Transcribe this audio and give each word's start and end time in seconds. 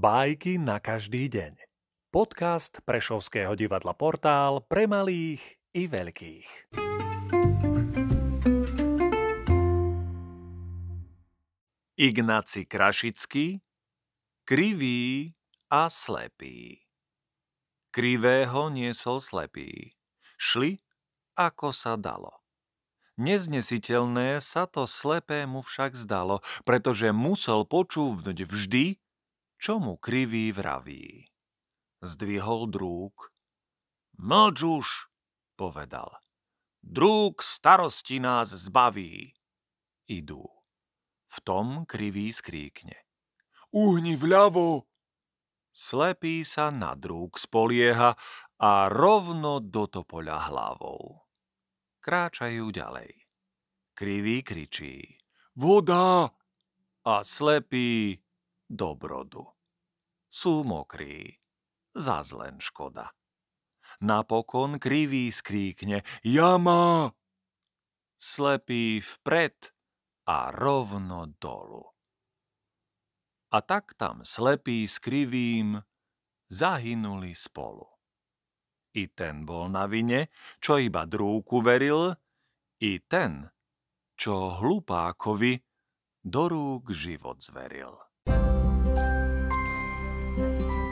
Bajky 0.00 0.56
na 0.56 0.80
každý 0.80 1.28
deň. 1.28 1.60
Podcast 2.08 2.80
Prešovského 2.88 3.52
divadla 3.52 3.92
Portál 3.92 4.64
pre 4.64 4.88
malých 4.88 5.60
i 5.76 5.84
veľkých. 5.92 6.72
Ignáci 12.00 12.64
Krašický 12.64 13.60
Krivý 14.48 15.36
a 15.68 15.92
slepý 15.92 16.80
Krivého 17.92 18.72
niesol 18.72 19.20
slepý. 19.20 20.00
Šli, 20.40 20.80
ako 21.36 21.76
sa 21.76 22.00
dalo. 22.00 22.40
Neznesiteľné 23.20 24.40
sa 24.40 24.64
to 24.64 24.88
slepému 24.88 25.60
však 25.60 25.92
zdalo, 25.92 26.40
pretože 26.64 27.12
musel 27.12 27.68
počúvnuť 27.68 28.48
vždy, 28.48 28.96
čo 29.60 29.76
mu 29.76 30.00
krivý 30.00 30.56
vraví. 30.56 31.28
Zdvihol 32.00 32.72
drúg. 32.72 33.28
Mlč 34.16 34.58
už, 34.64 34.88
povedal. 35.60 36.16
Drúg 36.80 37.44
starosti 37.44 38.24
nás 38.24 38.56
zbaví. 38.56 39.36
Idú. 40.08 40.48
V 41.28 41.36
tom 41.44 41.84
krivý 41.84 42.32
skríkne. 42.32 43.04
Uhni 43.70 44.16
vľavo! 44.16 44.88
Slepý 45.70 46.42
sa 46.42 46.72
na 46.72 46.96
drúg 46.96 47.36
spolieha 47.36 48.16
a 48.58 48.72
rovno 48.90 49.60
do 49.60 49.86
topoľa 49.86 50.50
hlavou. 50.50 51.22
Kráčajú 52.00 52.72
ďalej. 52.72 53.28
Krivý 53.92 54.40
kričí. 54.40 55.20
Voda! 55.52 56.32
A 57.04 57.14
slepý 57.22 58.24
do 58.70 58.94
brodu. 58.94 59.42
Sú 60.30 60.62
mokrí, 60.62 61.42
zas 61.90 62.30
škoda. 62.62 63.10
Napokon 63.98 64.78
krivý 64.78 65.34
skríkne 65.34 66.06
Jama! 66.22 67.10
Slepý 68.14 69.02
vpred 69.02 69.74
a 70.30 70.54
rovno 70.54 71.34
dolu. 71.42 71.82
A 73.50 73.58
tak 73.66 73.98
tam 73.98 74.22
slepý 74.22 74.86
s 74.86 75.02
krivým 75.02 75.82
zahynuli 76.46 77.34
spolu. 77.34 77.90
I 78.94 79.10
ten 79.10 79.42
bol 79.42 79.66
na 79.66 79.90
vine, 79.90 80.30
čo 80.62 80.78
iba 80.78 81.06
drúku 81.06 81.58
veril, 81.58 82.14
i 82.78 83.02
ten, 83.02 83.50
čo 84.14 84.54
hlupákovi 84.58 85.58
do 86.22 86.42
rúk 86.46 86.94
život 86.94 87.42
zveril. 87.42 88.09
thank 90.40 90.60
you 90.60 90.89